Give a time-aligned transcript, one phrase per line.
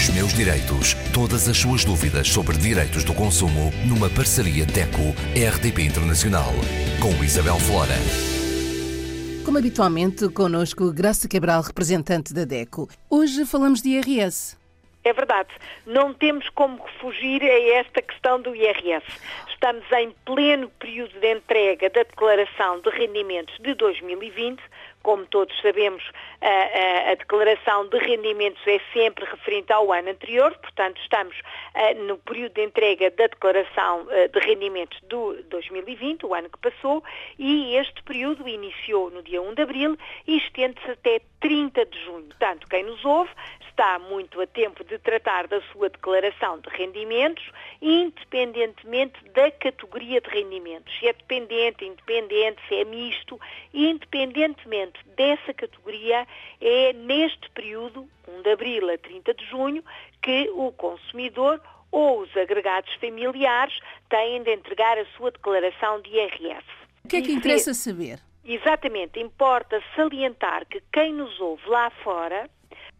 [0.00, 0.94] Os meus direitos.
[1.12, 6.54] Todas as suas dúvidas sobre direitos do consumo numa parceria DECO-RDP Internacional.
[7.02, 7.92] Com Isabel Flora.
[9.44, 12.88] Como habitualmente, connosco Graça Cabral, representante da DECO.
[13.10, 14.56] Hoje falamos de IRS.
[15.04, 15.50] É verdade.
[15.84, 19.04] Não temos como fugir a esta questão do IRS.
[19.50, 24.62] Estamos em pleno período de entrega da declaração de rendimentos de 2020
[25.02, 26.02] como todos sabemos,
[26.40, 31.36] a, a, a, declaração de rendimentos é sempre referente ao ano anterior, portanto, estamos
[32.06, 37.02] no período de entrega da declaração de rendimentos do 2020, o ano que passou,
[37.38, 42.26] e este período iniciou no dia 1 de abril e estende-se até 30 de junho.
[42.26, 43.30] Portanto, quem nos ouve
[43.80, 47.42] está muito a tempo de tratar da sua declaração de rendimentos,
[47.80, 50.92] independentemente da categoria de rendimentos.
[50.98, 53.40] Se é dependente, independente, se é misto,
[53.72, 56.26] independentemente dessa categoria,
[56.60, 59.84] é neste período, 1 de abril a 30 de junho,
[60.22, 66.64] que o consumidor ou os agregados familiares têm de entregar a sua declaração de IRS.
[67.04, 68.20] O que é que interessa saber?
[68.44, 72.48] Exatamente, importa salientar que quem nos ouve lá fora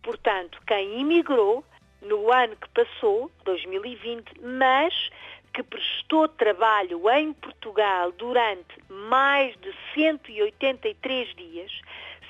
[0.03, 1.65] Portanto, quem imigrou
[2.03, 5.11] no ano que passou, 2020, mas
[5.53, 11.81] que prestou trabalho em Portugal durante mais de 183 dias,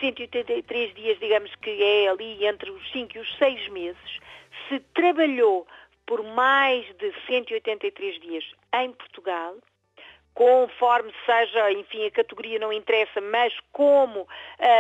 [0.01, 4.21] 183 dias, digamos que é ali entre os 5 e os 6 meses,
[4.69, 5.67] se trabalhou
[6.07, 9.57] por mais de 183 dias em Portugal,
[10.35, 14.29] conforme seja, enfim, a categoria não interessa, mas como uh,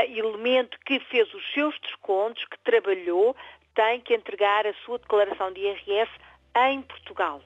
[0.09, 3.37] elemento que fez os seus descontos, que trabalhou,
[3.75, 6.11] tem que entregar a sua declaração de IRS
[6.69, 7.43] em Portugal.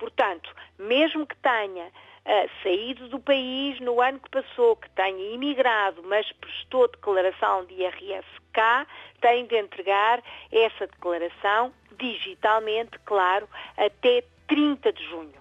[0.00, 6.02] Portanto, mesmo que tenha uh, saído do país no ano que passou, que tenha imigrado,
[6.04, 8.86] mas prestou declaração de IRS cá,
[9.20, 15.40] tem de entregar essa declaração digitalmente, claro, até 30 de junho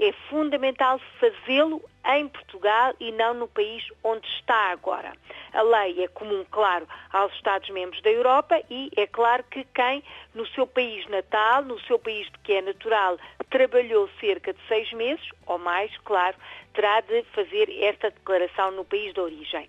[0.00, 1.82] é fundamental fazê-lo
[2.14, 5.12] em Portugal e não no país onde está agora.
[5.52, 10.02] A lei é comum, claro, aos Estados-membros da Europa e é claro que quem
[10.34, 13.18] no seu país natal, no seu país de que é natural,
[13.50, 16.36] trabalhou cerca de seis meses ou mais, claro,
[16.72, 19.68] terá de fazer esta declaração no país de origem.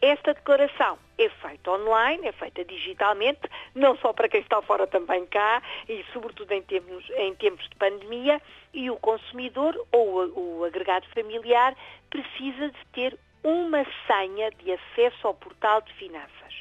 [0.00, 3.40] Esta declaração é feita online, é feita digitalmente,
[3.74, 7.74] não só para quem está fora também cá, e sobretudo em tempos, em tempos de
[7.74, 8.40] pandemia,
[8.72, 11.76] e o consumidor ou o agregado familiar
[12.10, 16.54] precisa de ter uma senha de acesso ao portal de finanças.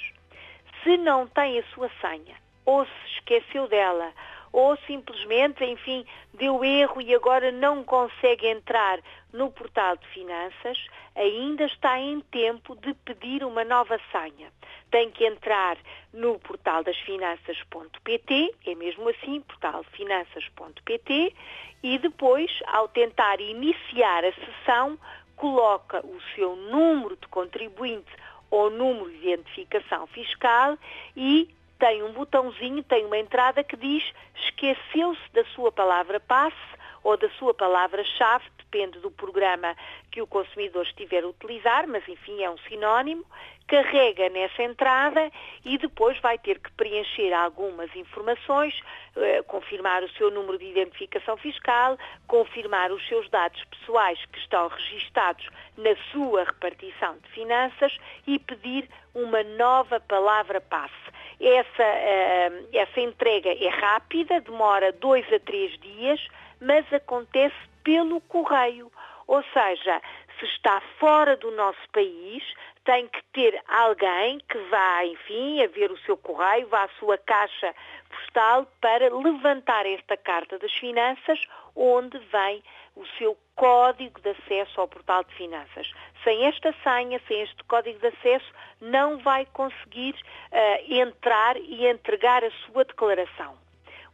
[0.83, 2.35] Se não tem a sua senha,
[2.65, 4.11] ou se esqueceu dela,
[4.57, 6.03] ou simplesmente, enfim,
[6.33, 8.99] deu erro e agora não consegue entrar
[9.31, 10.83] no portal de finanças,
[11.15, 14.51] ainda está em tempo de pedir uma nova senha.
[14.89, 15.77] Tem que entrar
[16.11, 21.35] no portal das finanças.pt, é mesmo assim, portal finanças.pt,
[21.83, 24.97] e depois, ao tentar iniciar a sessão,
[25.35, 28.11] coloca o seu número de contribuinte
[28.49, 30.79] ou número de identificação fiscal
[31.15, 31.47] e
[31.79, 34.03] tem um botãozinho, tem uma entrada que diz
[34.35, 36.55] esqueceu-se da sua palavra passe
[37.03, 39.75] ou da sua palavra-chave, depende do programa
[40.11, 43.25] que o consumidor estiver a utilizar, mas enfim é um sinónimo,
[43.67, 45.31] carrega nessa entrada
[45.63, 48.73] e depois vai ter que preencher algumas informações,
[49.15, 54.67] eh, confirmar o seu número de identificação fiscal, confirmar os seus dados pessoais que estão
[54.67, 57.95] registados na sua repartição de finanças
[58.25, 61.16] e pedir uma nova palavra passe.
[61.39, 66.27] Essa, uh, essa entrega é rápida, demora dois a três dias,
[66.59, 68.91] mas acontece pelo correio.
[69.27, 70.01] Ou seja,
[70.39, 72.43] se está fora do nosso país,
[72.85, 77.17] tem que ter alguém que vá, enfim, a ver o seu correio, vá à sua
[77.17, 77.75] caixa
[78.09, 81.39] postal para levantar esta carta das finanças,
[81.75, 82.63] onde vem
[82.97, 85.91] o seu código de acesso ao portal de finanças.
[86.23, 92.43] Sem esta senha, sem este código de acesso, não vai conseguir uh, entrar e entregar
[92.43, 93.55] a sua declaração.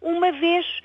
[0.01, 0.81] Uma vez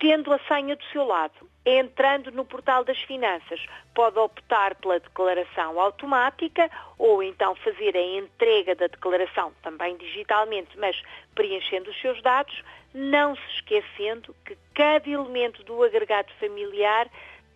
[0.00, 3.60] tendo a senha do seu lado, entrando no portal das finanças,
[3.94, 11.00] pode optar pela declaração automática ou então fazer a entrega da declaração também digitalmente, mas
[11.34, 12.62] preenchendo os seus dados,
[12.94, 17.06] não se esquecendo que cada elemento do agregado familiar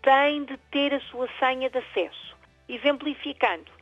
[0.05, 2.37] tem de ter a sua senha de acesso.
[2.69, 3.73] Exemplificando,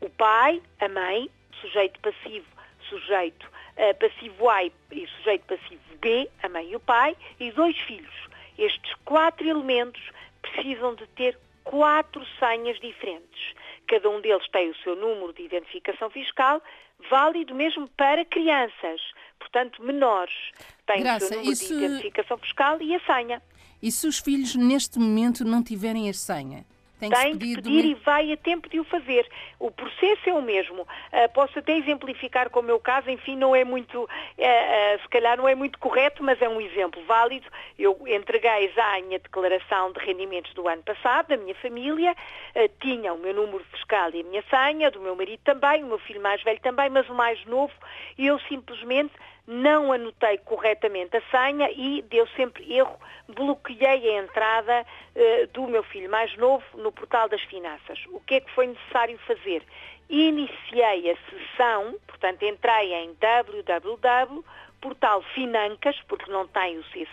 [0.00, 1.30] o pai, a mãe,
[1.60, 2.46] sujeito passivo,
[2.88, 4.72] sujeito uh, passivo A e
[5.18, 8.14] sujeito passivo B, a mãe e o pai, e dois filhos.
[8.56, 10.02] Estes quatro elementos
[10.40, 13.54] precisam de ter quatro senhas diferentes.
[13.86, 16.62] Cada um deles tem o seu número de identificação fiscal,
[17.10, 19.00] válido mesmo para crianças.
[19.38, 20.34] portanto menores.
[20.86, 23.40] Tem Graça, o seu número isso- de identificação fiscal e a senha.
[23.82, 26.64] E se os filhos neste momento não tiverem a senha?
[26.98, 29.24] Tem Tem de pedir, e vai a tempo de o fazer.
[29.58, 30.86] O processo é o mesmo.
[31.12, 35.08] Ah, posso até exemplificar com o meu caso, enfim, não é muito, ah, ah, se
[35.08, 37.46] calhar não é muito correto, mas é um exemplo válido.
[37.78, 42.16] Eu entreguei já a minha declaração de rendimentos do ano passado, da minha família,
[42.80, 45.98] tinha o meu número fiscal e a minha senha, do meu marido também, o meu
[46.00, 47.72] filho mais velho também, mas o mais novo,
[48.16, 49.12] e eu simplesmente
[49.48, 54.84] não anotei corretamente a senha e deu sempre erro, bloqueei a entrada
[55.16, 57.98] eh, do meu filho mais novo no portal das finanças.
[58.08, 59.62] O que é que foi necessário fazer?
[60.10, 67.08] Iniciei a sessão, portanto entrei em www.portalfinancas, porque não tem o C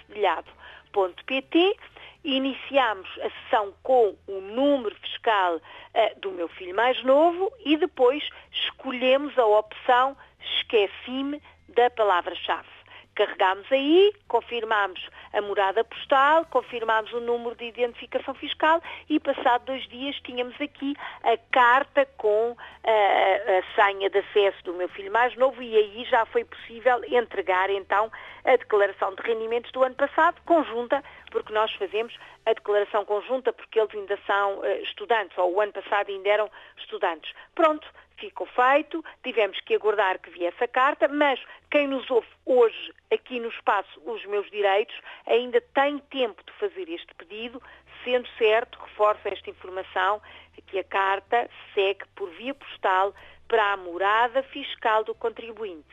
[2.23, 5.61] iniciamos a sessão com o número fiscal
[5.93, 10.17] eh, do meu filho mais novo e depois escolhemos a opção
[10.57, 12.75] esqueci-me da palavra-chave.
[13.15, 14.99] Carregámos aí, confirmámos
[15.31, 20.93] a morada postal, confirmámos o número de identificação fiscal e passado dois dias tínhamos aqui
[21.23, 26.05] a carta com eh, a senha de acesso do meu filho mais novo e aí
[26.09, 28.11] já foi possível entregar então
[28.43, 31.01] a declaração de rendimentos do ano passado, conjunta,
[31.31, 32.13] porque nós fazemos
[32.45, 36.51] a declaração conjunta porque eles ainda são eh, estudantes, ou o ano passado ainda eram
[36.77, 37.31] estudantes.
[37.55, 41.39] Pronto, ficou feito, tivemos que aguardar que viesse a carta, mas
[41.69, 44.95] quem nos ouve hoje aqui no espaço Os Meus Direitos
[45.25, 47.61] ainda tem tempo de fazer este pedido,
[48.03, 50.21] sendo certo, reforço esta informação,
[50.67, 53.13] que a carta segue por via postal
[53.47, 55.85] para a morada fiscal do contribuinte.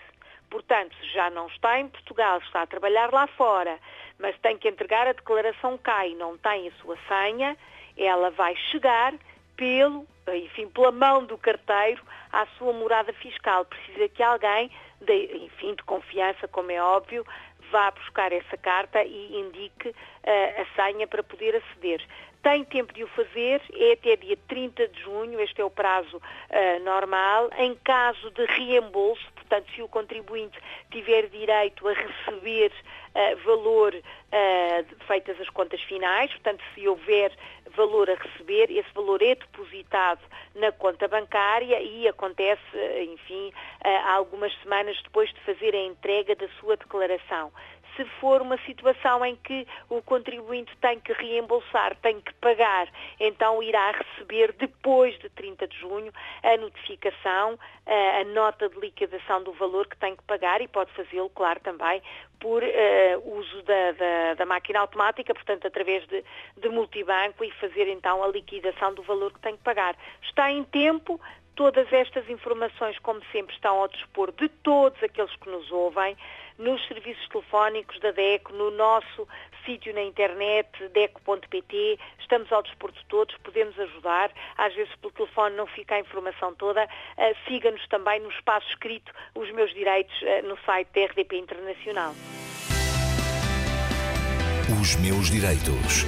[0.50, 3.78] Portanto, se já não está em Portugal, está a trabalhar lá fora,
[4.18, 7.56] mas tem que entregar a declaração e não tem a sua senha,
[7.96, 9.14] ela vai chegar
[10.34, 13.64] enfim, pela mão do carteiro à sua morada fiscal.
[13.64, 14.70] Precisa que alguém,
[15.00, 17.24] de, enfim, de confiança, como é óbvio,
[17.70, 22.02] vá buscar essa carta e indique a senha para poder aceder.
[22.42, 26.20] Tem tempo de o fazer, é até dia 30 de junho, este é o prazo
[26.50, 27.48] eh, normal.
[27.56, 30.58] Em caso de reembolso, portanto, se o contribuinte
[30.90, 32.72] tiver direito a receber
[33.14, 33.94] eh, valor
[34.32, 37.32] eh, feitas as contas finais, portanto, se houver
[37.76, 40.22] valor a receber, esse valor é depositado
[40.56, 42.60] na conta bancária e acontece,
[43.12, 43.52] enfim,
[44.08, 47.52] algumas semanas depois de fazer a entrega da sua declaração.
[47.96, 52.88] Se for uma situação em que o contribuinte tem que reembolsar, tem que pagar,
[53.20, 56.12] então irá receber depois de 30 de junho
[56.42, 61.28] a notificação, a nota de liquidação do valor que tem que pagar e pode fazê-lo,
[61.30, 62.02] claro, também
[62.40, 66.24] por eh, uso da, da- da máquina automática, portanto, através de,
[66.56, 69.96] de multibanco e fazer então a liquidação do valor que tem que pagar.
[70.22, 71.20] Está em tempo,
[71.54, 76.16] Todas estas informações, como sempre, estão ao dispor de todos aqueles que nos ouvem,
[76.58, 79.28] nos serviços telefónicos da DECO, no nosso
[79.64, 85.54] sítio na internet, deco.pt, estamos ao dispor de todos, podemos ajudar, às vezes pelo telefone
[85.54, 90.42] não fica a informação toda, Ah, siga-nos também no espaço escrito Os Meus Direitos ah,
[90.42, 92.14] no site da RDP Internacional.
[94.80, 96.04] Os meus direitos.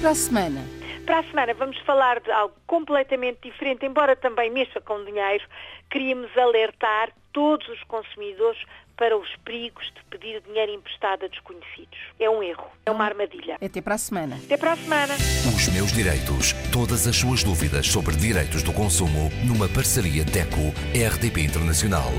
[0.00, 0.62] Para a semana,
[1.06, 5.44] Para a semana vamos falar de algo completamente diferente, embora também mexa com dinheiro,
[5.90, 8.60] queríamos alertar todos os consumidores
[8.96, 11.98] para os perigos de pedir dinheiro emprestado a desconhecidos.
[12.18, 13.54] É um erro, é uma armadilha.
[13.54, 14.38] até para a semana.
[14.44, 15.14] Até para a semana.
[15.14, 16.52] Os meus direitos.
[16.70, 22.10] Todas as suas dúvidas sobre direitos do consumo numa parceria DECO-RDP Internacional.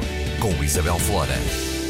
[0.42, 1.81] Com Isabel Flora.